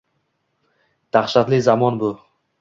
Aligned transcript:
Dahshatli 1.17 1.61
zamon 1.67 2.01
bu! 2.05 2.11